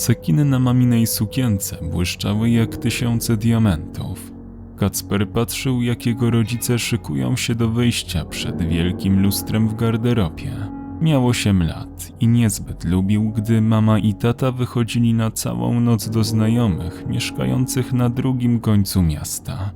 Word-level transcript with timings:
Cekiny 0.00 0.44
na 0.44 0.58
maminej 0.58 1.06
sukience 1.06 1.76
błyszczały 1.92 2.50
jak 2.50 2.76
tysiące 2.76 3.36
diamentów. 3.36 4.32
Kacper 4.76 5.28
patrzył, 5.28 5.82
jak 5.82 6.06
jego 6.06 6.30
rodzice 6.30 6.78
szykują 6.78 7.36
się 7.36 7.54
do 7.54 7.68
wyjścia 7.68 8.24
przed 8.24 8.68
wielkim 8.68 9.22
lustrem 9.22 9.68
w 9.68 9.74
garderobie. 9.74 10.52
Miał 11.00 11.26
8 11.26 11.62
lat 11.62 12.12
i 12.20 12.28
niezbyt 12.28 12.84
lubił, 12.84 13.30
gdy 13.30 13.60
mama 13.60 13.98
i 13.98 14.14
tata 14.14 14.52
wychodzili 14.52 15.14
na 15.14 15.30
całą 15.30 15.80
noc 15.80 16.08
do 16.08 16.24
znajomych 16.24 17.04
mieszkających 17.06 17.92
na 17.92 18.10
drugim 18.10 18.60
końcu 18.60 19.02
miasta. 19.02 19.72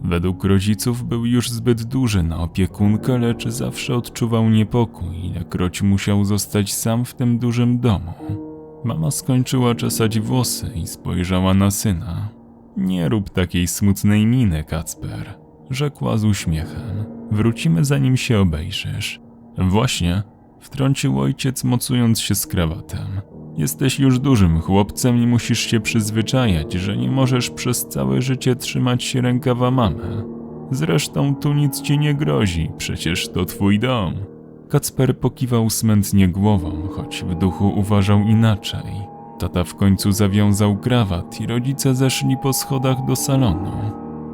Według 0.00 0.44
rodziców 0.44 1.04
był 1.04 1.26
już 1.26 1.50
zbyt 1.50 1.84
duży 1.84 2.22
na 2.22 2.38
opiekunkę, 2.38 3.18
lecz 3.18 3.48
zawsze 3.48 3.96
odczuwał 3.96 4.50
niepokój, 4.50 5.26
ilekroć 5.26 5.82
musiał 5.82 6.24
zostać 6.24 6.74
sam 6.74 7.04
w 7.04 7.14
tym 7.14 7.38
dużym 7.38 7.78
domu. 7.78 8.45
Mama 8.86 9.10
skończyła 9.10 9.74
czesać 9.74 10.20
włosy 10.20 10.70
i 10.74 10.86
spojrzała 10.86 11.54
na 11.54 11.70
syna. 11.70 12.28
Nie 12.76 13.08
rób 13.08 13.30
takiej 13.30 13.66
smutnej 13.66 14.26
miny, 14.26 14.64
Kacper, 14.64 15.34
rzekła 15.70 16.18
z 16.18 16.24
uśmiechem. 16.24 17.04
Wrócimy 17.30 17.84
zanim 17.84 18.16
się 18.16 18.40
obejrzysz. 18.40 19.20
Właśnie, 19.58 20.22
wtrącił 20.60 21.20
ojciec, 21.20 21.64
mocując 21.64 22.20
się 22.20 22.34
z 22.34 22.46
krawatem. 22.46 23.06
Jesteś 23.56 23.98
już 23.98 24.18
dużym 24.18 24.60
chłopcem 24.60 25.22
i 25.22 25.26
musisz 25.26 25.60
się 25.60 25.80
przyzwyczajać, 25.80 26.72
że 26.72 26.96
nie 26.96 27.10
możesz 27.10 27.50
przez 27.50 27.88
całe 27.88 28.22
życie 28.22 28.56
trzymać 28.56 29.04
się 29.04 29.20
rękawa 29.20 29.70
mamy. 29.70 30.24
Zresztą 30.70 31.34
tu 31.34 31.54
nic 31.54 31.82
ci 31.82 31.98
nie 31.98 32.14
grozi, 32.14 32.70
przecież 32.78 33.28
to 33.28 33.44
twój 33.44 33.78
dom. 33.78 34.14
Kacper 34.68 35.18
pokiwał 35.18 35.70
smętnie 35.70 36.28
głową, 36.28 36.88
choć 36.88 37.24
w 37.24 37.34
duchu 37.34 37.72
uważał 37.76 38.20
inaczej. 38.20 38.92
Tata 39.38 39.64
w 39.64 39.74
końcu 39.74 40.12
zawiązał 40.12 40.76
krawat 40.76 41.40
i 41.40 41.46
rodzice 41.46 41.94
zeszli 41.94 42.36
po 42.42 42.52
schodach 42.52 43.04
do 43.04 43.16
salonu. 43.16 43.72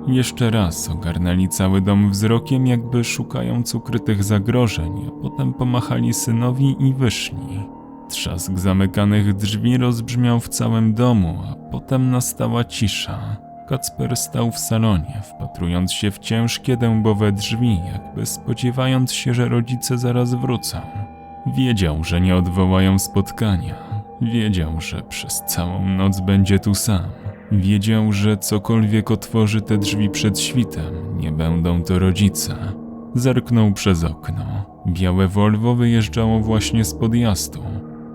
Jeszcze 0.07 0.51
raz 0.51 0.91
ogarnęli 0.91 1.49
cały 1.49 1.81
dom 1.81 2.11
wzrokiem, 2.11 2.67
jakby 2.67 3.05
szukając 3.05 3.75
ukrytych 3.75 4.25
zagrożeń, 4.25 4.93
a 5.09 5.23
potem 5.23 5.55
pomachali 5.55 6.15
synowi 6.15 6.77
i 6.79 6.95
wyszli. 6.95 7.61
Trzask 8.09 8.59
zamykanych 8.59 9.35
drzwi 9.35 9.77
rozbrzmiał 9.77 10.41
w 10.41 10.49
całym 10.49 10.95
domu, 10.95 11.39
a 11.51 11.55
potem 11.71 12.11
nastała 12.11 12.65
cisza. 12.65 13.37
Kacper 13.69 14.17
stał 14.17 14.51
w 14.51 14.59
salonie, 14.59 15.21
wpatrując 15.23 15.93
się 15.93 16.11
w 16.11 16.19
ciężkie 16.19 16.77
dębowe 16.77 17.33
drzwi, 17.33 17.81
jakby 17.93 18.27
spodziewając 18.27 19.13
się, 19.13 19.35
że 19.35 19.49
rodzice 19.49 19.99
zaraz 19.99 20.35
wrócą. 20.35 20.79
Wiedział, 21.47 22.05
że 22.05 22.21
nie 22.21 22.37
odwołają 22.37 22.99
spotkania. 22.99 23.75
Wiedział, 24.21 24.81
że 24.81 25.03
przez 25.03 25.43
całą 25.47 25.89
noc 25.89 26.21
będzie 26.21 26.59
tu 26.59 26.75
sam. 26.75 27.03
Wiedział, 27.53 28.13
że 28.13 28.37
cokolwiek 28.37 29.11
otworzy 29.11 29.61
te 29.61 29.79
drzwi 29.79 30.11
przed 30.11 30.41
świtem, 30.41 31.19
nie 31.19 31.33
będą 31.33 31.83
to 31.83 31.99
rodzice. 31.99 32.55
Zerknął 33.15 33.73
przez 33.73 34.05
okno. 34.05 34.45
Białe 34.87 35.29
Volvo 35.29 35.75
wyjeżdżało 35.75 36.41
właśnie 36.41 36.85
z 36.85 36.95
podjazdu. 36.95 37.63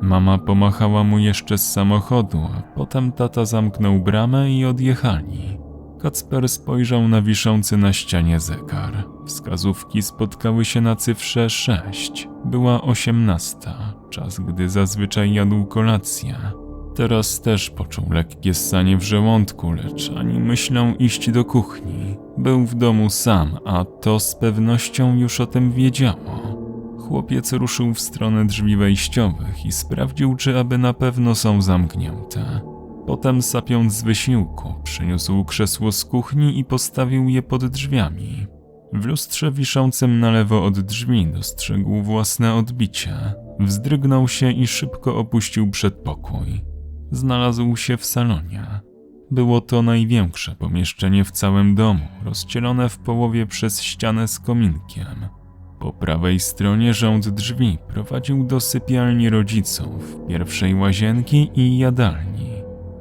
Mama 0.02 0.38
pomachała 0.38 1.04
mu 1.04 1.20
jeszcze 1.20 1.58
z 1.58 1.72
samochodu, 1.72 2.40
a 2.58 2.62
potem 2.62 3.12
tata 3.12 3.46
zamknął 3.46 4.00
bramę 4.00 4.52
i 4.52 4.66
odjechali. 4.66 5.58
Kacper 6.00 6.50
spojrzał 6.50 7.08
na 7.08 7.22
wiszący 7.22 7.78
na 7.78 7.94
ścianie 7.94 8.40
zegar. 8.40 9.04
Wskazówki 9.26 10.02
spotkały 10.02 10.66
się 10.66 10.82
na 10.82 10.96
cyfrze 10.96 11.50
6. 11.50 12.30
Była 12.46 12.82
osiemnasta, 12.82 13.94
czas 14.10 14.40
gdy 14.40 14.70
zazwyczaj 14.70 15.34
jadł 15.34 15.66
kolację. 15.66 16.36
Teraz 16.96 17.42
też 17.42 17.70
poczuł 17.70 18.06
lekkie 18.12 18.54
ssanie 18.54 18.98
w 18.98 19.04
żołądku, 19.04 19.72
lecz 19.72 20.12
ani 20.18 20.40
myślą 20.40 20.96
iść 20.96 21.32
do 21.32 21.46
kuchni. 21.46 22.18
Był 22.38 22.66
w 22.66 22.76
domu 22.76 23.10
sam, 23.10 23.58
a 23.66 23.86
to 23.86 24.20
z 24.20 24.36
pewnością 24.36 25.16
już 25.16 25.42
o 25.42 25.46
tym 25.46 25.72
wiedziało. 25.72 26.57
Chłopiec 27.08 27.54
ruszył 27.54 27.94
w 27.94 28.00
stronę 28.00 28.46
drzwi 28.46 28.78
wejściowych 28.78 29.66
i 29.66 29.72
sprawdził, 29.72 30.36
czy 30.36 30.60
aby 30.60 30.78
na 30.78 30.94
pewno 30.94 31.36
są 31.36 31.62
zamknięte. 31.62 32.62
Potem, 33.08 33.42
sapiąc 33.42 33.94
z 33.94 34.04
wysiłku, 34.04 34.74
przyniósł 34.84 35.46
krzesło 35.46 35.92
z 35.92 36.06
kuchni 36.06 36.60
i 36.60 36.66
postawił 36.66 37.30
je 37.30 37.42
pod 37.42 37.66
drzwiami. 37.66 38.48
W 38.94 39.06
lustrze 39.06 39.52
wiszącym 39.52 40.20
na 40.20 40.32
lewo 40.32 40.66
od 40.66 40.80
drzwi 40.80 41.28
dostrzegł 41.28 42.02
własne 42.02 42.56
odbicie. 42.56 43.34
Wzdrygnął 43.60 44.28
się 44.28 44.52
i 44.52 44.68
szybko 44.68 45.18
opuścił 45.18 45.70
przedpokój. 45.70 46.62
Znalazł 47.12 47.76
się 47.76 47.98
w 47.98 48.06
salonie. 48.06 48.66
Było 49.32 49.62
to 49.62 49.82
największe 49.82 50.56
pomieszczenie 50.56 51.24
w 51.24 51.32
całym 51.32 51.76
domu, 51.76 52.08
rozcielone 52.24 52.90
w 52.90 53.00
połowie 53.00 53.46
przez 53.46 53.82
ścianę 53.82 54.28
z 54.28 54.40
kominkiem. 54.40 55.37
Po 55.80 55.94
prawej 55.94 56.40
stronie 56.40 56.94
rząd 56.94 57.30
drzwi 57.30 57.78
prowadził 57.88 58.44
do 58.44 58.60
sypialni 58.60 59.30
rodziców, 59.30 60.18
pierwszej 60.28 60.76
łazienki 60.76 61.52
i 61.56 61.78
jadalni. 61.78 62.48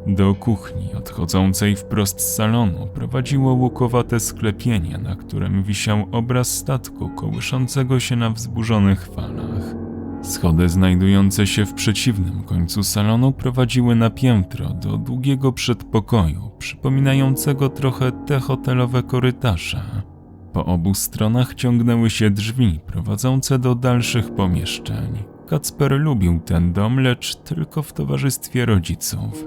Do 0.06 0.34
kuchni 0.34 0.94
odchodzącej 0.94 1.76
wprost 1.76 2.20
z 2.20 2.34
salonu 2.34 2.86
prowadziło 2.94 3.52
łukowate 3.52 4.20
sklepienie, 4.20 4.98
na 4.98 5.16
którym 5.16 5.62
wisiał 5.62 6.06
obraz 6.12 6.48
statku 6.48 7.08
kołyszącego 7.08 8.00
się 8.00 8.16
na 8.16 8.30
wzburzonych 8.30 9.06
falach. 9.06 9.74
Schody 10.22 10.68
znajdujące 10.68 11.46
się 11.46 11.66
w 11.66 11.74
przeciwnym 11.74 12.42
końcu 12.42 12.82
salonu 12.82 13.32
prowadziły 13.32 13.94
na 13.94 14.10
piętro 14.10 14.68
do 14.68 14.96
długiego 14.96 15.52
przedpokoju, 15.52 16.50
przypominającego 16.58 17.68
trochę 17.68 18.12
te 18.12 18.40
hotelowe 18.40 19.02
korytarze. 19.02 19.82
Po 20.56 20.64
obu 20.64 20.94
stronach 20.94 21.54
ciągnęły 21.54 22.10
się 22.10 22.30
drzwi 22.30 22.80
prowadzące 22.86 23.58
do 23.58 23.74
dalszych 23.74 24.34
pomieszczeń. 24.34 25.22
Kacper 25.46 25.92
lubił 25.92 26.40
ten 26.40 26.72
dom, 26.72 27.00
lecz 27.00 27.36
tylko 27.36 27.82
w 27.82 27.92
towarzystwie 27.92 28.66
rodziców. 28.66 29.46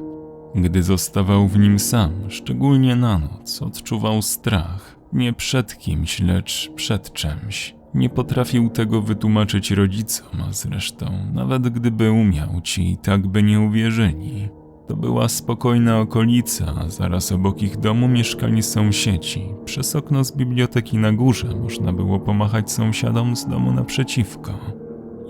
Gdy 0.55 0.83
zostawał 0.83 1.47
w 1.47 1.59
nim 1.59 1.79
sam, 1.79 2.11
szczególnie 2.27 2.95
na 2.95 3.19
noc, 3.19 3.61
odczuwał 3.61 4.21
strach. 4.21 4.99
Nie 5.13 5.33
przed 5.33 5.77
kimś, 5.77 6.19
lecz 6.19 6.71
przed 6.75 7.13
czymś. 7.13 7.75
Nie 7.93 8.09
potrafił 8.09 8.69
tego 8.69 9.01
wytłumaczyć 9.01 9.71
rodzicom, 9.71 10.41
a 10.49 10.53
zresztą, 10.53 11.05
nawet 11.33 11.69
gdyby 11.69 12.11
umiał, 12.11 12.61
ci 12.61 12.97
tak 13.01 13.27
by 13.27 13.43
nie 13.43 13.59
uwierzyli. 13.59 14.49
To 14.89 14.95
była 14.95 15.27
spokojna 15.27 15.99
okolica, 15.99 16.73
zaraz 16.87 17.31
obok 17.31 17.61
ich 17.61 17.77
domu 17.77 18.07
mieszkali 18.07 18.63
sąsiedzi. 18.63 19.41
Przez 19.65 19.95
okno 19.95 20.23
z 20.23 20.31
biblioteki 20.31 20.97
na 20.97 21.11
górze 21.11 21.47
można 21.63 21.93
było 21.93 22.19
pomachać 22.19 22.71
sąsiadom 22.71 23.35
z 23.35 23.47
domu 23.47 23.71
naprzeciwko. 23.71 24.51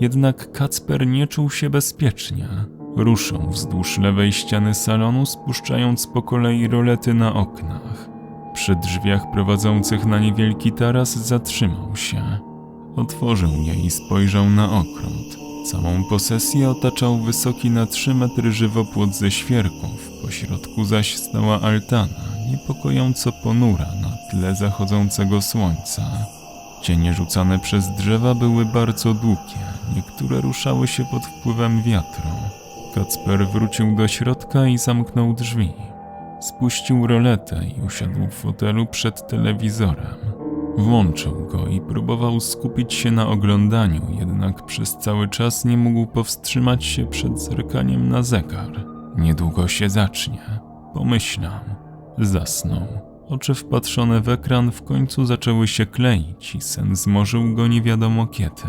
Jednak 0.00 0.52
Kacper 0.52 1.06
nie 1.06 1.26
czuł 1.26 1.50
się 1.50 1.70
bezpiecznie. 1.70 2.48
Ruszą 2.96 3.50
wzdłuż 3.50 3.98
lewej 3.98 4.32
ściany 4.32 4.74
salonu, 4.74 5.26
spuszczając 5.26 6.06
po 6.06 6.22
kolei 6.22 6.68
rolety 6.68 7.14
na 7.14 7.34
oknach. 7.34 8.08
Przy 8.54 8.76
drzwiach 8.76 9.30
prowadzących 9.30 10.06
na 10.06 10.18
niewielki 10.18 10.72
taras 10.72 11.26
zatrzymał 11.26 11.96
się. 11.96 12.22
Otworzył 12.96 13.50
je 13.50 13.74
i 13.74 13.90
spojrzał 13.90 14.50
na 14.50 14.64
okrąt. 14.64 15.49
Całą 15.64 16.04
posesję 16.04 16.70
otaczał 16.70 17.18
wysoki 17.18 17.70
na 17.70 17.86
3 17.86 18.14
metry 18.14 18.52
żywopłot 18.52 19.14
ze 19.14 19.30
świerków, 19.30 20.10
po 20.22 20.30
środku 20.30 20.84
zaś 20.84 21.16
stała 21.16 21.60
altana, 21.60 22.24
niepokojąco 22.50 23.32
ponura 23.32 23.86
na 24.02 24.10
tle 24.30 24.54
zachodzącego 24.54 25.42
słońca. 25.42 26.02
Cienie 26.82 27.14
rzucane 27.14 27.58
przez 27.58 27.88
drzewa 27.88 28.34
były 28.34 28.64
bardzo 28.64 29.14
długie, 29.14 29.58
niektóre 29.96 30.40
ruszały 30.40 30.88
się 30.88 31.04
pod 31.04 31.26
wpływem 31.26 31.82
wiatru. 31.82 32.30
Kacper 32.94 33.46
wrócił 33.46 33.96
do 33.96 34.08
środka 34.08 34.66
i 34.66 34.78
zamknął 34.78 35.34
drzwi. 35.34 35.72
Spuścił 36.40 37.06
roletę 37.06 37.60
i 37.76 37.82
usiadł 37.82 38.26
w 38.26 38.34
fotelu 38.34 38.86
przed 38.86 39.28
telewizorem. 39.28 40.39
Włączył 40.76 41.46
go 41.46 41.66
i 41.66 41.80
próbował 41.80 42.40
skupić 42.40 42.94
się 42.94 43.10
na 43.10 43.28
oglądaniu, 43.28 44.02
jednak 44.18 44.66
przez 44.66 44.96
cały 44.98 45.28
czas 45.28 45.64
nie 45.64 45.76
mógł 45.76 46.06
powstrzymać 46.06 46.84
się 46.84 47.06
przed 47.06 47.42
zerkaniem 47.42 48.08
na 48.08 48.22
zegar. 48.22 48.86
Niedługo 49.18 49.68
się 49.68 49.90
zacznie. 49.90 50.60
Pomyślał. 50.94 51.60
Zasnął. 52.18 52.86
Oczy 53.28 53.54
wpatrzone 53.54 54.20
w 54.20 54.28
ekran 54.28 54.70
w 54.70 54.82
końcu 54.82 55.24
zaczęły 55.24 55.68
się 55.68 55.86
kleić 55.86 56.54
i 56.54 56.60
sen 56.60 56.96
zmorzył 56.96 57.54
go 57.54 57.66
nie 57.66 57.82
wiadomo 57.82 58.26
kiedy. 58.26 58.62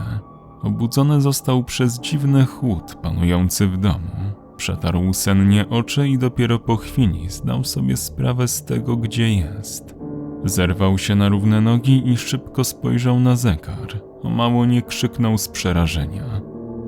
Obudzony 0.64 1.22
został 1.22 1.64
przez 1.64 2.00
dziwny 2.00 2.46
chłód 2.46 2.96
panujący 3.02 3.68
w 3.68 3.78
domu. 3.78 4.12
Przetarł 4.58 5.14
sennie 5.14 5.70
oczy 5.70 6.10
i 6.10 6.18
dopiero 6.18 6.60
po 6.60 6.78
chwili 6.78 7.30
zdał 7.30 7.64
sobie 7.64 7.98
sprawę 7.98 8.48
z 8.48 8.66
tego, 8.66 8.98
gdzie 8.98 9.34
jest. 9.34 10.01
Zerwał 10.46 10.98
się 10.98 11.16
na 11.16 11.30
równe 11.30 11.62
nogi 11.62 12.10
i 12.10 12.18
szybko 12.18 12.64
spojrzał 12.64 13.20
na 13.20 13.36
zegar. 13.36 14.02
O 14.22 14.30
mało 14.30 14.66
nie 14.66 14.82
krzyknął 14.82 15.38
z 15.38 15.48
przerażenia. 15.48 16.42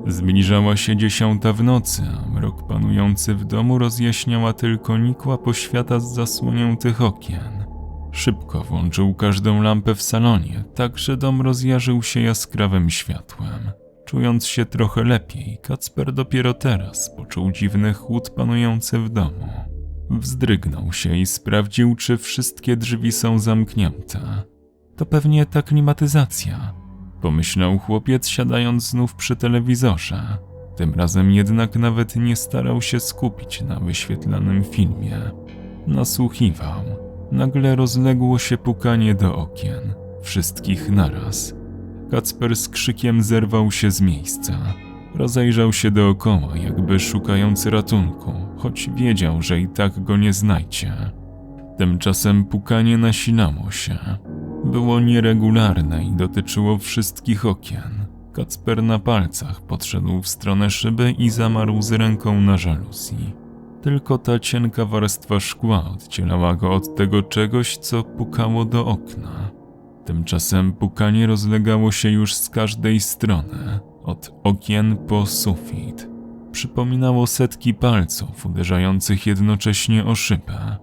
Zbliżała 0.06 0.76
się 0.76 0.96
dziesiąta 0.96 1.52
w 1.52 1.62
nocy, 1.62 2.02
a 2.24 2.28
mrok 2.28 2.66
panujący 2.66 3.34
w 3.34 3.44
domu 3.44 3.78
rozjaśniała 3.78 4.52
tylko 4.52 4.98
nikła 4.98 5.38
poświata 5.38 6.00
z 6.00 6.14
zasłoniętych 6.14 7.02
okien. 7.02 7.64
Szybko 8.12 8.64
włączył 8.64 9.14
każdą 9.14 9.62
lampę 9.62 9.94
w 9.94 10.02
salonie, 10.02 10.64
tak 10.74 10.98
że 10.98 11.16
dom 11.16 11.40
rozjarzył 11.42 12.02
się 12.02 12.20
jaskrawym 12.20 12.90
światłem. 12.90 13.70
Czując 14.04 14.46
się 14.46 14.66
trochę 14.66 15.04
lepiej, 15.04 15.58
Kacper 15.62 16.12
dopiero 16.12 16.54
teraz 16.54 17.16
poczuł 17.16 17.52
dziwny 17.52 17.92
chłód 17.92 18.30
panujący 18.30 18.98
w 18.98 19.08
domu. 19.08 19.63
Wzdrygnął 20.20 20.92
się 20.92 21.16
i 21.16 21.26
sprawdził, 21.26 21.96
czy 21.96 22.16
wszystkie 22.16 22.76
drzwi 22.76 23.12
są 23.12 23.38
zamknięte. 23.38 24.20
To 24.96 25.06
pewnie 25.06 25.46
ta 25.46 25.62
klimatyzacja, 25.62 26.74
pomyślał 27.20 27.78
chłopiec, 27.78 28.28
siadając 28.28 28.90
znów 28.90 29.14
przy 29.14 29.36
telewizorze. 29.36 30.38
Tym 30.76 30.94
razem 30.94 31.30
jednak 31.30 31.76
nawet 31.76 32.16
nie 32.16 32.36
starał 32.36 32.82
się 32.82 33.00
skupić 33.00 33.62
na 33.62 33.80
wyświetlanym 33.80 34.64
filmie. 34.64 35.20
Nasłuchiwał. 35.86 36.82
Nagle 37.32 37.76
rozległo 37.76 38.38
się 38.38 38.58
pukanie 38.58 39.14
do 39.14 39.36
okien, 39.36 39.94
wszystkich 40.22 40.90
naraz. 40.90 41.54
Kacper 42.10 42.56
z 42.56 42.68
krzykiem 42.68 43.22
zerwał 43.22 43.70
się 43.70 43.90
z 43.90 44.00
miejsca. 44.00 44.74
Rozejrzał 45.14 45.72
się 45.72 45.90
dookoła, 45.90 46.56
jakby 46.56 47.00
szukając 47.00 47.66
ratunku, 47.66 48.32
choć 48.64 48.90
wiedział, 48.94 49.42
że 49.42 49.60
i 49.60 49.68
tak 49.68 50.04
go 50.04 50.16
nie 50.16 50.32
znajdzie. 50.32 50.92
Tymczasem 51.78 52.44
pukanie 52.44 52.98
nasilało 52.98 53.70
się. 53.70 53.98
Było 54.64 55.00
nieregularne 55.00 56.04
i 56.04 56.12
dotyczyło 56.12 56.78
wszystkich 56.78 57.46
okien. 57.46 58.06
Kacper 58.32 58.82
na 58.82 58.98
palcach 58.98 59.60
podszedł 59.60 60.22
w 60.22 60.28
stronę 60.28 60.70
szyby 60.70 61.10
i 61.10 61.30
zamarł 61.30 61.82
z 61.82 61.92
ręką 61.92 62.40
na 62.40 62.56
żaluzji. 62.56 63.34
Tylko 63.82 64.18
ta 64.18 64.38
cienka 64.38 64.84
warstwa 64.84 65.40
szkła 65.40 65.84
oddzielała 65.94 66.54
go 66.54 66.72
od 66.72 66.94
tego 66.94 67.22
czegoś, 67.22 67.76
co 67.76 68.02
pukało 68.02 68.64
do 68.64 68.86
okna. 68.86 69.50
Tymczasem 70.04 70.72
pukanie 70.72 71.26
rozlegało 71.26 71.92
się 71.92 72.10
już 72.10 72.34
z 72.34 72.50
każdej 72.50 73.00
strony, 73.00 73.80
od 74.04 74.32
okien 74.44 74.96
po 74.96 75.26
sufit. 75.26 76.13
Przypominało 76.54 77.26
setki 77.26 77.74
palców 77.74 78.46
uderzających 78.46 79.26
jednocześnie 79.26 80.04
o 80.04 80.14
szybę. 80.14 80.76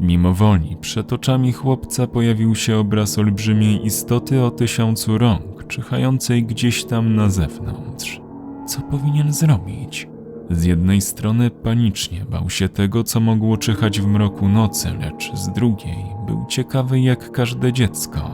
Mimo 0.00 0.34
woli 0.34 0.76
przed 0.80 1.12
oczami 1.12 1.52
chłopca 1.52 2.06
pojawił 2.06 2.54
się 2.54 2.76
obraz 2.76 3.18
olbrzymiej 3.18 3.86
istoty 3.86 4.42
o 4.42 4.50
tysiącu 4.50 5.18
rąk, 5.18 5.66
czyhającej 5.66 6.44
gdzieś 6.44 6.84
tam 6.84 7.16
na 7.16 7.30
zewnątrz. 7.30 8.20
Co 8.66 8.80
powinien 8.80 9.32
zrobić? 9.32 10.08
Z 10.50 10.64
jednej 10.64 11.00
strony 11.00 11.50
panicznie 11.50 12.24
bał 12.30 12.50
się 12.50 12.68
tego, 12.68 13.04
co 13.04 13.20
mogło 13.20 13.56
czyhać 13.56 14.00
w 14.00 14.06
mroku 14.06 14.48
nocy, 14.48 14.88
lecz 15.00 15.32
z 15.34 15.52
drugiej 15.52 16.04
był 16.26 16.46
ciekawy 16.48 17.00
jak 17.00 17.30
każde 17.30 17.72
dziecko. 17.72 18.30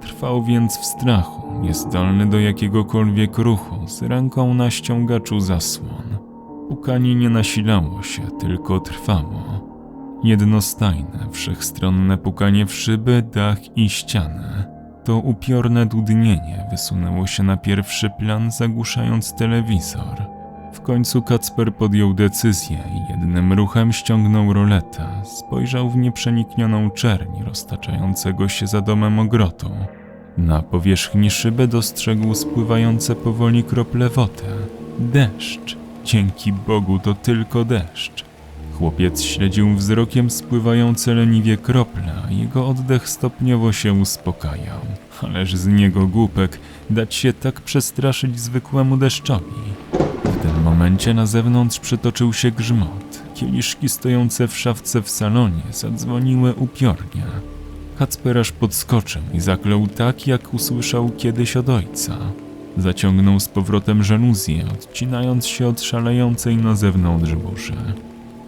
Trwał 0.00 0.44
więc 0.44 0.78
w 0.78 0.84
strachu, 0.84 1.60
niezdolny 1.60 2.26
do 2.26 2.40
jakiegokolwiek 2.40 3.38
ruchu, 3.38 3.88
z 3.88 4.02
ręką 4.02 4.54
na 4.54 4.70
ściągaczu 4.70 5.40
zasłon. 5.40 6.11
Pukanie 6.72 7.14
nie 7.14 7.30
nasilało 7.30 8.02
się, 8.02 8.22
tylko 8.40 8.80
trwało. 8.80 9.42
Jednostajne, 10.24 11.26
wszechstronne 11.32 12.18
pukanie 12.18 12.66
w 12.66 12.74
szyby, 12.74 13.22
dach 13.34 13.76
i 13.76 13.88
ścianę. 13.88 14.64
To 15.04 15.16
upiorne 15.16 15.86
dudnienie 15.86 16.66
wysunęło 16.70 17.26
się 17.26 17.42
na 17.42 17.56
pierwszy 17.56 18.10
plan, 18.18 18.50
zagłuszając 18.50 19.34
telewizor. 19.34 20.22
W 20.72 20.80
końcu 20.80 21.22
Kacper 21.22 21.74
podjął 21.74 22.14
decyzję 22.14 22.78
i 22.94 23.12
jednym 23.12 23.52
ruchem 23.52 23.92
ściągnął 23.92 24.52
roletę. 24.52 25.08
Spojrzał 25.24 25.90
w 25.90 25.96
nieprzeniknioną 25.96 26.90
czerń 26.90 27.42
roztaczającego 27.44 28.48
się 28.48 28.66
za 28.66 28.80
domem 28.80 29.18
ogrotu. 29.18 29.70
Na 30.38 30.62
powierzchni 30.62 31.30
szyby 31.30 31.68
dostrzegł 31.68 32.34
spływające 32.34 33.14
powoli 33.14 33.64
krople 33.64 34.08
wody. 34.08 34.42
Deszcz. 34.98 35.82
Dzięki 36.04 36.52
Bogu 36.52 36.98
to 36.98 37.14
tylko 37.14 37.64
deszcz. 37.64 38.24
Chłopiec 38.78 39.22
śledził 39.22 39.74
wzrokiem 39.74 40.30
spływające 40.30 41.14
leniwie 41.14 41.56
krople, 41.56 42.12
a 42.28 42.30
jego 42.30 42.68
oddech 42.68 43.08
stopniowo 43.08 43.72
się 43.72 43.92
uspokajał. 43.92 44.80
Ależ 45.22 45.56
z 45.56 45.66
niego 45.66 46.06
głupek 46.06 46.58
dać 46.90 47.14
się 47.14 47.32
tak 47.32 47.60
przestraszyć 47.60 48.40
zwykłemu 48.40 48.96
deszczowi. 48.96 49.62
W 50.24 50.42
tym 50.42 50.62
momencie 50.62 51.14
na 51.14 51.26
zewnątrz 51.26 51.80
przytoczył 51.80 52.32
się 52.32 52.50
grzmot. 52.50 53.22
Kieliszki 53.34 53.88
stojące 53.88 54.48
w 54.48 54.58
szafce 54.58 55.02
w 55.02 55.10
salonie 55.10 55.62
zadzwoniły 55.72 56.54
upiornie. 56.54 57.22
Kacper 57.98 58.38
aż 58.38 58.52
podskoczył 58.52 59.22
i 59.34 59.40
zaklął 59.40 59.86
tak, 59.86 60.26
jak 60.26 60.54
usłyszał 60.54 61.10
kiedyś 61.18 61.56
od 61.56 61.68
ojca. 61.68 62.18
Zaciągnął 62.76 63.40
z 63.40 63.48
powrotem 63.48 64.02
żaluzję, 64.02 64.64
odcinając 64.72 65.46
się 65.46 65.68
od 65.68 65.82
szalejącej 65.82 66.56
na 66.56 66.74
zewnątrz 66.74 67.34
burzy. 67.34 67.76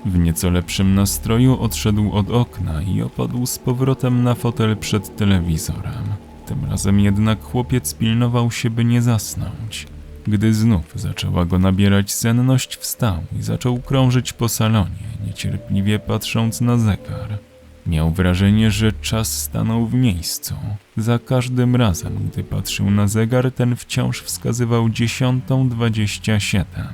W 0.06 0.18
nieco 0.18 0.50
lepszym 0.50 0.94
nastroju 0.94 1.60
odszedł 1.60 2.12
od 2.12 2.30
okna 2.30 2.82
i 2.82 3.02
opadł 3.02 3.46
z 3.46 3.58
powrotem 3.58 4.22
na 4.22 4.34
fotel 4.34 4.76
przed 4.76 5.16
telewizorem. 5.16 6.04
Tym 6.46 6.64
razem 6.70 7.00
jednak 7.00 7.42
chłopiec 7.42 7.94
pilnował 7.94 8.50
się, 8.50 8.70
by 8.70 8.84
nie 8.84 9.02
zasnąć. 9.02 9.86
Gdy 10.26 10.54
znów 10.54 10.92
zaczęła 10.94 11.44
go 11.44 11.58
nabierać 11.58 12.12
senność, 12.12 12.76
wstał 12.76 13.22
i 13.38 13.42
zaczął 13.42 13.78
krążyć 13.78 14.32
po 14.32 14.48
salonie, 14.48 15.04
niecierpliwie 15.26 15.98
patrząc 15.98 16.60
na 16.60 16.78
zegar. 16.78 17.38
Miał 17.86 18.10
wrażenie, 18.10 18.70
że 18.70 18.92
czas 18.92 19.42
stanął 19.42 19.86
w 19.86 19.94
miejscu. 19.94 20.54
Za 20.96 21.18
każdym 21.18 21.76
razem, 21.76 22.12
gdy 22.32 22.44
patrzył 22.44 22.90
na 22.90 23.08
zegar, 23.08 23.52
ten 23.52 23.76
wciąż 23.76 24.20
wskazywał 24.20 24.88
dziesiątą 24.88 25.68
dwadzieścia 25.68 26.40
siedem. 26.40 26.86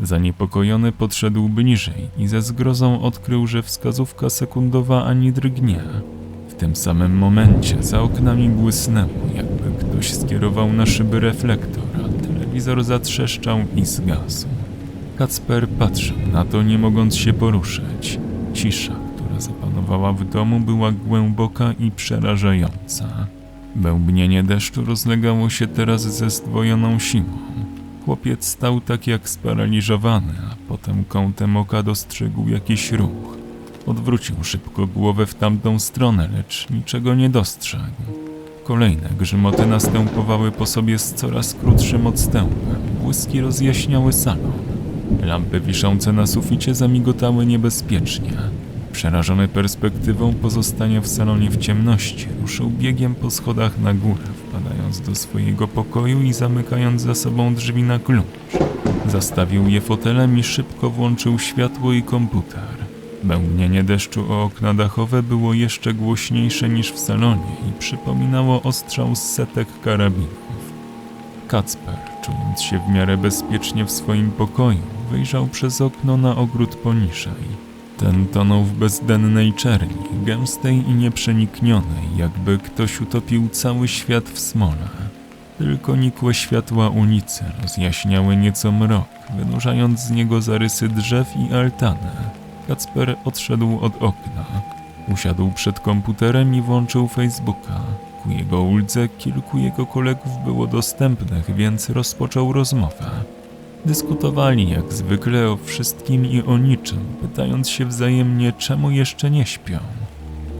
Zaniepokojony 0.00 0.92
podszedł 0.92 1.48
bliżej 1.48 2.08
i 2.18 2.28
ze 2.28 2.42
zgrozą 2.42 3.02
odkrył, 3.02 3.46
że 3.46 3.62
wskazówka 3.62 4.30
sekundowa 4.30 5.04
ani 5.04 5.32
drgnie. 5.32 5.80
W 6.48 6.54
tym 6.54 6.76
samym 6.76 7.16
momencie 7.16 7.82
za 7.82 8.02
oknami 8.02 8.48
błysnęło, 8.48 9.28
jakby 9.34 9.84
ktoś 9.84 10.14
skierował 10.14 10.72
na 10.72 10.86
szyby 10.86 11.20
reflektor, 11.20 11.84
a 12.04 12.22
telewizor 12.22 12.84
zatrzeszczał 12.84 13.58
i 13.76 13.86
zgasł. 13.86 14.46
Kacper 15.16 15.68
patrzył 15.68 16.16
na 16.32 16.44
to, 16.44 16.62
nie 16.62 16.78
mogąc 16.78 17.16
się 17.16 17.32
poruszyć. 17.32 18.18
Cisza, 18.54 19.07
zapanowała 19.40 20.12
w 20.12 20.24
domu, 20.24 20.60
była 20.60 20.92
głęboka 20.92 21.72
i 21.72 21.90
przerażająca. 21.90 23.26
Bębnienie 23.76 24.42
deszczu 24.42 24.84
rozlegało 24.84 25.50
się 25.50 25.66
teraz 25.66 26.02
ze 26.02 26.30
zdwojoną 26.30 26.98
siłą. 26.98 27.38
Chłopiec 28.04 28.44
stał 28.44 28.80
tak 28.80 29.06
jak 29.06 29.28
sparaliżowany, 29.28 30.32
a 30.52 30.54
potem 30.68 31.04
kątem 31.04 31.56
oka 31.56 31.82
dostrzegł 31.82 32.48
jakiś 32.48 32.92
ruch. 32.92 33.38
Odwrócił 33.86 34.36
szybko 34.42 34.86
głowę 34.86 35.26
w 35.26 35.34
tamtą 35.34 35.78
stronę, 35.78 36.28
lecz 36.36 36.70
niczego 36.70 37.14
nie 37.14 37.30
dostrzegł. 37.30 37.84
Kolejne 38.64 39.08
grzmoty 39.18 39.66
następowały 39.66 40.52
po 40.52 40.66
sobie 40.66 40.98
z 40.98 41.14
coraz 41.14 41.54
krótszym 41.54 42.06
odstępem. 42.06 42.76
Błyski 43.02 43.40
rozjaśniały 43.40 44.12
salon. 44.12 44.52
Lampy 45.22 45.60
wiszące 45.60 46.12
na 46.12 46.26
suficie 46.26 46.74
zamigotały 46.74 47.46
niebezpiecznie. 47.46 48.32
Przerażony 48.92 49.48
perspektywą 49.48 50.34
pozostania 50.34 51.00
w 51.00 51.06
salonie 51.06 51.50
w 51.50 51.56
ciemności, 51.56 52.26
ruszył 52.40 52.70
biegiem 52.70 53.14
po 53.14 53.30
schodach 53.30 53.80
na 53.80 53.94
górę, 53.94 54.24
wpadając 54.48 55.00
do 55.00 55.14
swojego 55.14 55.68
pokoju 55.68 56.22
i 56.22 56.32
zamykając 56.32 57.02
za 57.02 57.14
sobą 57.14 57.54
drzwi 57.54 57.82
na 57.82 57.98
klucz. 57.98 58.26
Zastawił 59.06 59.68
je 59.68 59.80
fotelem 59.80 60.38
i 60.38 60.42
szybko 60.42 60.90
włączył 60.90 61.38
światło 61.38 61.92
i 61.92 62.02
komputer. 62.02 62.88
Bębnienie 63.22 63.84
deszczu 63.84 64.32
o 64.32 64.42
okna 64.42 64.74
dachowe 64.74 65.22
było 65.22 65.54
jeszcze 65.54 65.94
głośniejsze 65.94 66.68
niż 66.68 66.92
w 66.92 66.98
salonie 66.98 67.56
i 67.68 67.78
przypominało 67.78 68.62
ostrzał 68.62 69.16
z 69.16 69.22
setek 69.22 69.68
karabinów. 69.84 70.72
Kacper, 71.48 71.98
czując 72.24 72.62
się 72.62 72.80
w 72.88 72.92
miarę 72.94 73.16
bezpiecznie 73.16 73.84
w 73.84 73.90
swoim 73.90 74.30
pokoju, 74.30 74.82
wyjrzał 75.10 75.46
przez 75.46 75.80
okno 75.80 76.16
na 76.16 76.36
ogród 76.36 76.74
poniżej. 76.74 77.67
Ten 77.98 78.26
tonął 78.26 78.64
w 78.64 78.72
bezdennej 78.72 79.52
czerni, 79.52 80.24
gęstej 80.24 80.76
i 80.76 80.94
nieprzeniknionej, 80.94 82.16
jakby 82.16 82.58
ktoś 82.58 83.00
utopił 83.00 83.48
cały 83.48 83.88
świat 83.88 84.24
w 84.24 84.38
smole. 84.38 84.88
Tylko 85.58 85.96
nikłe 85.96 86.34
światła 86.34 86.88
ulicy 86.88 87.44
rozjaśniały 87.62 88.36
nieco 88.36 88.72
mrok, 88.72 89.08
wynurzając 89.36 90.00
z 90.00 90.10
niego 90.10 90.42
zarysy 90.42 90.88
drzew 90.88 91.28
i 91.36 91.54
altany. 91.54 92.10
Kacper 92.68 93.16
odszedł 93.24 93.78
od 93.80 94.02
okna. 94.02 94.44
Usiadł 95.12 95.50
przed 95.50 95.80
komputerem 95.80 96.54
i 96.54 96.62
włączył 96.62 97.08
Facebooka. 97.08 97.80
Ku 98.22 98.30
jego 98.30 98.62
uldze 98.62 99.08
kilku 99.08 99.58
jego 99.58 99.86
kolegów 99.86 100.32
było 100.44 100.66
dostępnych, 100.66 101.54
więc 101.54 101.90
rozpoczął 101.90 102.52
rozmowę. 102.52 103.10
Dyskutowali 103.88 104.70
jak 104.70 104.92
zwykle 104.92 105.50
o 105.50 105.56
wszystkim 105.56 106.26
i 106.26 106.42
o 106.42 106.58
niczym, 106.58 106.98
pytając 107.20 107.68
się 107.68 107.86
wzajemnie, 107.86 108.52
czemu 108.52 108.90
jeszcze 108.90 109.30
nie 109.30 109.46
śpią. 109.46 109.78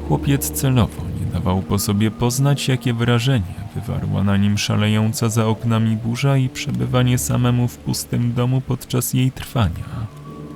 Chłopiec 0.09 0.51
celowo 0.51 1.03
nie 1.21 1.33
dawał 1.33 1.63
po 1.63 1.79
sobie 1.79 2.11
poznać, 2.11 2.69
jakie 2.69 2.95
wrażenie 2.95 3.55
wywarła 3.75 4.25
na 4.25 4.37
nim 4.37 4.59
szalejąca 4.59 5.29
za 5.29 5.47
oknami 5.47 5.97
burza 5.97 6.37
i 6.37 6.49
przebywanie 6.49 7.19
samemu 7.19 7.69
w 7.69 7.77
pustym 7.79 8.35
domu 8.35 8.61
podczas 8.61 9.15
jej 9.15 9.33
trwania. 9.33 10.07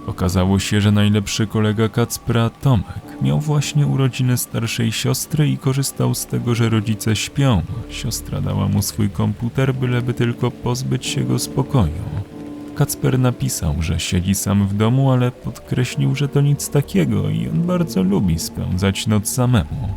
Okazało 0.07 0.59
się, 0.59 0.81
że 0.81 0.93
najlepszy 0.93 1.47
kolega 1.47 1.88
Kacpra, 1.88 2.50
Tomek, 2.50 3.23
miał 3.23 3.41
właśnie 3.41 3.87
urodziny 3.87 4.37
starszej 4.37 4.93
siostry 4.93 5.49
i 5.49 5.59
korzystał 5.59 6.14
z 6.14 6.26
tego, 6.26 6.55
że 6.55 6.69
rodzice 6.69 7.17
śpią. 7.17 7.62
Siostra 7.91 8.41
dała 8.41 8.69
mu 8.69 8.83
swój 8.83 9.11
komputer, 9.11 9.75
byleby 9.75 10.14
tylko 10.14 10.50
pozbyć 10.50 11.07
się 11.07 11.25
go 11.25 11.38
spokoju. 11.38 12.32
Kacper 12.75 13.19
napisał, 13.19 13.75
że 13.81 14.00
siedzi 14.00 14.35
sam 14.35 14.69
w 14.69 14.75
domu, 14.75 15.11
ale 15.11 15.31
podkreślił, 15.31 16.14
że 16.14 16.29
to 16.29 16.41
nic 16.41 16.71
takiego 16.71 17.31
i 17.31 17.49
on 17.49 17.62
bardzo 17.62 18.02
lubi 18.02 18.38
spędzać 18.38 19.07
noc 19.07 19.29
samemu. 19.29 19.88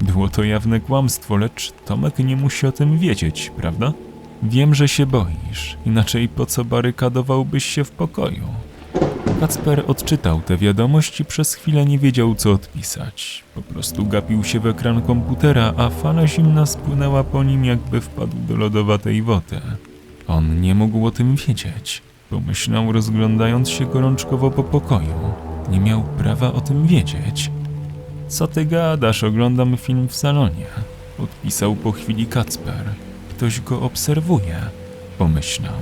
Było 0.00 0.28
to 0.28 0.44
jawne 0.44 0.80
kłamstwo, 0.80 1.36
lecz 1.36 1.72
Tomek 1.72 2.18
nie 2.18 2.36
musi 2.36 2.66
o 2.66 2.72
tym 2.72 2.98
wiedzieć, 2.98 3.52
prawda? 3.56 3.92
Wiem, 4.42 4.74
że 4.74 4.88
się 4.88 5.06
boisz, 5.06 5.76
inaczej 5.86 6.28
po 6.28 6.46
co 6.46 6.64
barykadowałbyś 6.64 7.64
się 7.64 7.84
w 7.84 7.90
pokoju? 7.90 8.44
Kacper 9.40 9.84
odczytał 9.86 10.40
tę 10.40 10.56
wiadomość 10.56 11.20
i 11.20 11.24
przez 11.24 11.54
chwilę 11.54 11.84
nie 11.84 11.98
wiedział, 11.98 12.34
co 12.34 12.52
odpisać. 12.52 13.44
Po 13.54 13.62
prostu 13.62 14.06
gapił 14.06 14.44
się 14.44 14.60
w 14.60 14.66
ekran 14.66 15.02
komputera, 15.02 15.74
a 15.76 15.90
fala 15.90 16.26
zimna 16.26 16.66
spłynęła 16.66 17.24
po 17.24 17.42
nim, 17.42 17.64
jakby 17.64 18.00
wpadł 18.00 18.36
do 18.48 18.56
lodowatej 18.56 19.22
wody. 19.22 19.60
On 20.26 20.60
nie 20.60 20.74
mógł 20.74 21.06
o 21.06 21.10
tym 21.10 21.36
wiedzieć. 21.36 22.02
Pomyślał, 22.34 22.92
rozglądając 22.92 23.70
się 23.70 23.86
gorączkowo 23.86 24.50
po 24.50 24.64
pokoju. 24.64 25.14
Nie 25.70 25.80
miał 25.80 26.02
prawa 26.02 26.52
o 26.52 26.60
tym 26.60 26.86
wiedzieć. 26.86 27.50
Co 28.28 28.46
ty 28.46 28.64
gadasz? 28.64 29.24
Oglądam 29.24 29.76
film 29.76 30.08
w 30.08 30.14
salonie. 30.14 30.66
Odpisał 31.18 31.76
po 31.76 31.92
chwili 31.92 32.26
Kacper. 32.26 32.84
Ktoś 33.30 33.60
go 33.60 33.82
obserwuje. 33.82 34.56
Pomyślał. 35.18 35.74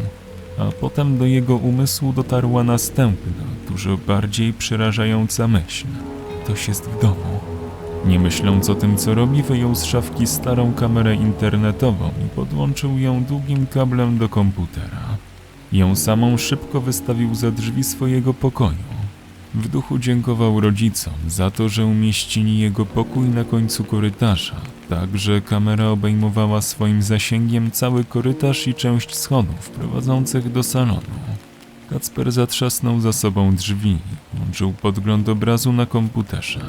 A 0.58 0.64
potem 0.80 1.18
do 1.18 1.26
jego 1.26 1.56
umysłu 1.56 2.12
dotarła 2.12 2.64
następna, 2.64 3.44
dużo 3.68 3.96
bardziej 4.06 4.52
przerażająca 4.52 5.48
myśl. 5.48 5.86
Ktoś 6.44 6.68
jest 6.68 6.84
w 6.84 7.02
domu. 7.02 7.40
Nie 8.06 8.18
myśląc 8.18 8.70
o 8.70 8.74
tym, 8.74 8.96
co 8.96 9.14
robi, 9.14 9.42
wyjął 9.42 9.74
z 9.74 9.84
szafki 9.84 10.26
starą 10.26 10.72
kamerę 10.74 11.14
internetową 11.14 12.10
i 12.26 12.28
podłączył 12.36 12.98
ją 12.98 13.24
długim 13.24 13.66
kablem 13.66 14.18
do 14.18 14.28
komputera. 14.28 15.11
Ją 15.72 15.96
samą 15.96 16.36
szybko 16.38 16.80
wystawił 16.80 17.34
za 17.34 17.50
drzwi 17.50 17.84
swojego 17.84 18.34
pokoju. 18.34 18.92
W 19.54 19.68
duchu 19.68 19.98
dziękował 19.98 20.60
rodzicom 20.60 21.12
za 21.28 21.50
to, 21.50 21.68
że 21.68 21.86
umieścili 21.86 22.58
jego 22.58 22.86
pokój 22.86 23.28
na 23.28 23.44
końcu 23.44 23.84
korytarza, 23.84 24.54
tak 24.88 25.18
że 25.18 25.40
kamera 25.40 25.88
obejmowała 25.88 26.62
swoim 26.62 27.02
zasięgiem 27.02 27.70
cały 27.70 28.04
korytarz 28.04 28.68
i 28.68 28.74
część 28.74 29.14
schodów 29.16 29.70
prowadzących 29.70 30.52
do 30.52 30.62
salonu. 30.62 31.00
Kacper 31.92 32.32
zatrzasnął 32.32 33.00
za 33.00 33.12
sobą 33.12 33.54
drzwi, 33.54 33.96
włączył 34.34 34.72
podgląd 34.72 35.28
obrazu 35.28 35.72
na 35.72 35.86
komputerze. 35.86 36.60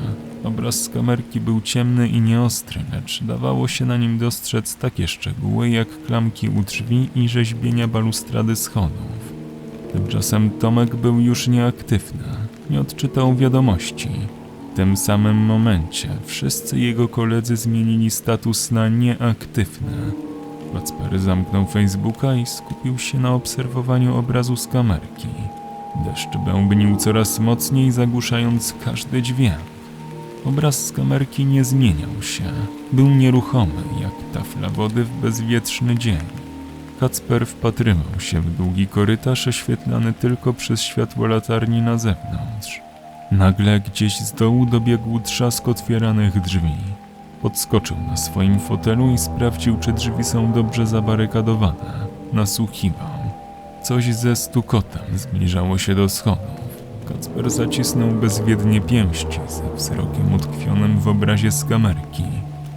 Obraz 0.43 0.83
z 0.83 0.89
kamerki 0.89 1.39
był 1.39 1.61
ciemny 1.61 2.07
i 2.07 2.21
nieostry, 2.21 2.81
lecz 2.91 3.23
dawało 3.23 3.67
się 3.67 3.85
na 3.85 3.97
nim 3.97 4.17
dostrzec 4.17 4.75
takie 4.75 5.07
szczegóły 5.07 5.69
jak 5.69 6.05
klamki 6.05 6.49
u 6.49 6.63
drzwi 6.63 7.09
i 7.15 7.29
rzeźbienia 7.29 7.87
balustrady 7.87 8.55
schodów. 8.55 9.33
Tymczasem 9.93 10.49
Tomek 10.49 10.95
był 10.95 11.19
już 11.19 11.47
nieaktywny, 11.47 12.23
nie 12.69 12.81
odczytał 12.81 13.35
wiadomości. 13.35 14.09
W 14.73 14.75
tym 14.75 14.97
samym 14.97 15.37
momencie 15.37 16.09
wszyscy 16.25 16.79
jego 16.79 17.07
koledzy 17.07 17.57
zmienili 17.57 18.11
status 18.11 18.71
na 18.71 18.89
nieaktywny. 18.89 20.11
Kacper 20.73 21.19
zamknął 21.19 21.65
Facebooka 21.65 22.35
i 22.35 22.45
skupił 22.45 22.97
się 22.97 23.19
na 23.19 23.33
obserwowaniu 23.33 24.17
obrazu 24.17 24.55
z 24.55 24.67
kamerki. 24.67 25.27
Deszcz 26.05 26.37
bębnił 26.45 26.95
coraz 26.95 27.39
mocniej, 27.39 27.91
zagłuszając 27.91 28.73
każdy 28.85 29.21
dźwięk. 29.21 29.73
Obraz 30.45 30.85
z 30.85 30.91
kamerki 30.91 31.45
nie 31.45 31.63
zmieniał 31.63 32.21
się. 32.21 32.43
Był 32.91 33.09
nieruchomy, 33.09 33.83
jak 34.01 34.33
tafla 34.33 34.69
wody 34.69 35.03
w 35.03 35.09
bezwietrzny 35.09 35.97
dzień. 35.97 36.25
Kacper 36.99 37.45
wpatrywał 37.45 38.19
się 38.19 38.41
w 38.41 38.57
długi 38.57 38.87
korytarz 38.87 39.47
oświetlany 39.47 40.13
tylko 40.13 40.53
przez 40.53 40.81
światło 40.81 41.27
latarni 41.27 41.81
na 41.81 41.97
zewnątrz. 41.97 42.81
Nagle 43.31 43.79
gdzieś 43.79 44.17
z 44.17 44.33
dołu 44.33 44.65
dobiegł 44.65 45.19
trzask 45.19 45.67
otwieranych 45.67 46.41
drzwi. 46.41 46.75
Podskoczył 47.43 47.97
na 48.07 48.17
swoim 48.17 48.59
fotelu 48.59 49.11
i 49.11 49.17
sprawdził, 49.17 49.77
czy 49.79 49.93
drzwi 49.93 50.23
są 50.23 50.53
dobrze 50.53 50.87
zabarykadowane. 50.87 52.07
Nasłuchiwał. 52.33 53.07
Coś 53.83 54.15
ze 54.15 54.35
stukotem 54.35 55.01
zbliżało 55.15 55.77
się 55.77 55.95
do 55.95 56.09
schodów. 56.09 56.63
Kacper 57.07 57.51
zacisnął 57.51 58.11
bezwiednie 58.11 58.81
pięści 58.81 59.39
ze 59.47 59.75
wzrokiem 59.75 60.33
utkwionym 60.33 60.99
w 60.99 61.07
obrazie 61.07 61.51
z 61.51 61.65
kamerki. 61.65 62.23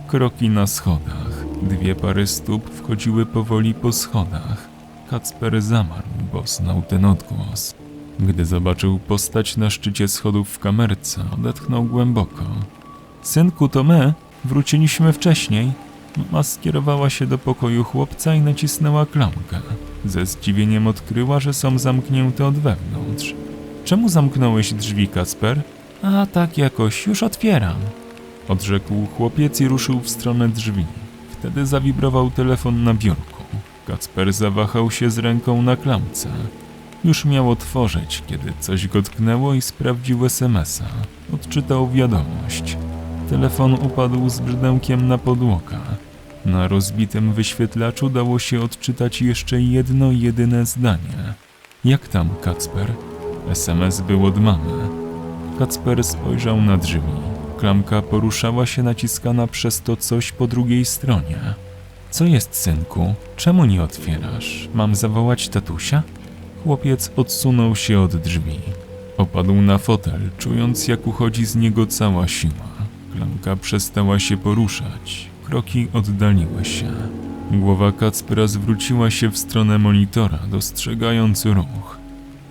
Kroki 0.06 0.48
na 0.48 0.66
schodach. 0.66 1.44
Dwie 1.62 1.94
pary 1.94 2.26
stóp 2.26 2.70
wchodziły 2.70 3.26
powoli 3.26 3.74
po 3.74 3.92
schodach. 3.92 4.68
Kacper 5.10 5.62
zamarł, 5.62 6.08
bo 6.32 6.42
znał 6.46 6.82
ten 6.82 7.04
odgłos. 7.04 7.74
Gdy 8.20 8.44
zobaczył 8.44 8.98
postać 8.98 9.56
na 9.56 9.70
szczycie 9.70 10.08
schodów 10.08 10.48
w 10.48 10.58
kamerce, 10.58 11.24
odetchnął 11.34 11.84
głęboko. 11.84 12.44
Synku, 13.22 13.68
to 13.68 13.84
my. 13.84 14.25
Wróciliśmy 14.46 15.12
wcześniej. 15.12 15.72
Mama 16.16 16.42
skierowała 16.42 17.10
się 17.10 17.26
do 17.26 17.38
pokoju 17.38 17.84
chłopca 17.84 18.34
i 18.34 18.40
nacisnęła 18.40 19.06
klamkę. 19.06 19.60
Ze 20.04 20.26
zdziwieniem 20.26 20.86
odkryła, 20.86 21.40
że 21.40 21.54
są 21.54 21.78
zamknięte 21.78 22.46
od 22.46 22.54
wewnątrz. 22.54 23.34
Czemu 23.84 24.08
zamknąłeś 24.08 24.74
drzwi, 24.74 25.08
Kacper? 25.08 25.62
A 26.02 26.26
tak 26.26 26.58
jakoś, 26.58 27.06
już 27.06 27.22
otwieram. 27.22 27.76
Odrzekł 28.48 29.06
chłopiec 29.16 29.60
i 29.60 29.68
ruszył 29.68 30.00
w 30.00 30.08
stronę 30.08 30.48
drzwi. 30.48 30.84
Wtedy 31.30 31.66
zawibrował 31.66 32.30
telefon 32.30 32.84
na 32.84 32.94
biurku. 32.94 33.42
Kacper 33.86 34.32
zawahał 34.32 34.90
się 34.90 35.10
z 35.10 35.18
ręką 35.18 35.62
na 35.62 35.76
klamce. 35.76 36.28
Już 37.04 37.24
miał 37.24 37.50
otworzyć, 37.50 38.22
kiedy 38.26 38.52
coś 38.60 38.88
go 38.88 39.02
tknęło 39.02 39.54
i 39.54 39.62
sprawdził 39.62 40.26
SMS-a. 40.26 40.84
Odczytał 41.34 41.90
wiadomość. 41.90 42.76
Telefon 43.30 43.74
upadł 43.74 44.28
z 44.28 44.40
brzdękiem 44.40 45.08
na 45.08 45.18
podłogę. 45.18 45.78
Na 46.44 46.68
rozbitym 46.68 47.32
wyświetlaczu 47.32 48.10
dało 48.10 48.38
się 48.38 48.62
odczytać 48.62 49.22
jeszcze 49.22 49.60
jedno 49.60 50.12
jedyne 50.12 50.66
zdanie. 50.66 51.34
Jak 51.84 52.08
tam, 52.08 52.28
Kacper? 52.42 52.92
SMS 53.50 54.00
był 54.00 54.26
od 54.26 54.38
mamy. 54.38 54.72
Kacper 55.58 56.04
spojrzał 56.04 56.60
na 56.60 56.76
drzwi. 56.76 57.00
Klamka 57.58 58.02
poruszała 58.02 58.66
się 58.66 58.82
naciskana 58.82 59.46
przez 59.46 59.82
to 59.82 59.96
coś 59.96 60.32
po 60.32 60.46
drugiej 60.46 60.84
stronie. 60.84 61.38
Co 62.10 62.24
jest, 62.24 62.54
synku? 62.54 63.14
Czemu 63.36 63.64
nie 63.64 63.82
otwierasz? 63.82 64.68
Mam 64.74 64.94
zawołać 64.94 65.48
tatusia? 65.48 66.02
Chłopiec 66.64 67.10
odsunął 67.16 67.76
się 67.76 68.00
od 68.00 68.16
drzwi. 68.16 68.60
Opadł 69.18 69.54
na 69.54 69.78
fotel, 69.78 70.20
czując 70.38 70.88
jak 70.88 71.06
uchodzi 71.06 71.46
z 71.46 71.56
niego 71.56 71.86
cała 71.86 72.28
siła. 72.28 72.75
Klamka 73.16 73.56
przestała 73.56 74.18
się 74.18 74.36
poruszać. 74.36 75.26
Kroki 75.44 75.88
oddaliły 75.92 76.64
się. 76.64 76.92
Głowa 77.50 77.92
Kacpera 77.92 78.46
zwróciła 78.46 79.10
się 79.10 79.30
w 79.30 79.38
stronę 79.38 79.78
monitora, 79.78 80.38
dostrzegając 80.50 81.44
ruch. 81.44 81.98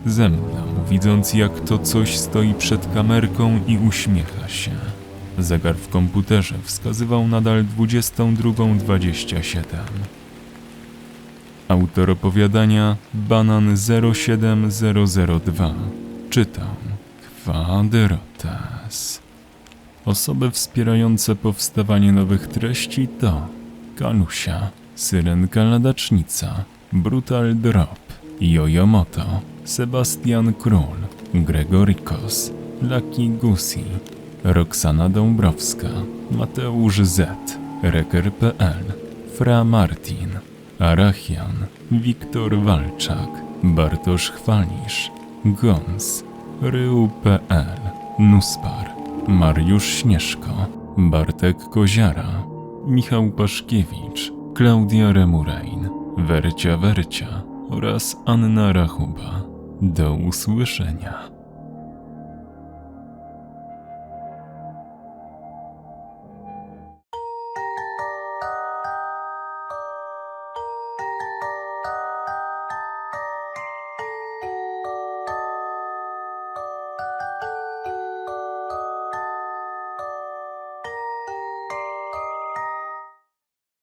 Zemdlał, 0.06 0.68
widząc 0.90 1.34
jak 1.34 1.60
to 1.60 1.80
coś 1.80 2.18
stoi 2.18 2.54
przed 2.54 2.94
kamerką 2.94 3.60
i 3.68 3.78
uśmiecha 3.78 4.48
się. 4.48 4.72
Zegar 5.40 5.76
w 5.76 5.90
komputerze 5.90 6.56
wskazywał 6.64 7.28
nadal 7.28 7.66
22.27. 7.78 9.64
Autor 11.68 12.12
opowiadania 12.12 12.96
Banan 13.14 13.78
07002 14.14 15.74
czytał 16.30 16.68
Kwadrates. 17.44 19.25
Osoby 20.06 20.52
wspierające 20.52 21.36
powstawanie 21.36 22.12
nowych 22.12 22.48
treści 22.48 23.08
to 23.08 23.48
Kalusia, 23.96 24.70
Syrenka 24.96 25.64
Ladacznica, 25.64 26.64
Brutal 26.94 27.56
Drop, 27.56 28.00
Jojomoto, 28.42 29.42
Sebastian 29.64 30.54
Król, 30.54 30.98
Gregorikos, 31.34 32.52
Lucky 32.82 33.30
Gusi, 33.30 33.84
Roxana 34.44 35.10
Dąbrowska, 35.10 35.90
Mateusz 36.32 37.02
Z, 37.02 37.28
Reker.pl, 37.84 38.84
Fra 39.38 39.64
Martin, 39.64 40.30
Arachian, 40.80 41.66
Wiktor 41.92 42.58
Walczak, 42.58 43.30
Bartosz 43.64 44.32
Chwalisz, 44.32 45.12
Gons, 45.46 46.24
Rył.pl, 46.62 47.80
Nuspar, 48.20 48.95
Mariusz 49.28 49.86
Śnieżko, 49.86 50.50
Bartek 50.98 51.58
Koziara, 51.70 52.44
Michał 52.88 53.32
Paszkiewicz, 53.32 54.34
Klaudia 54.56 55.14
Remurain, 55.14 55.90
Wercia 56.18 56.78
Wercia 56.78 57.44
oraz 57.70 58.18
Anna 58.26 58.74
Rachuba. 58.74 59.42
Do 59.82 60.14
usłyszenia. 60.14 61.35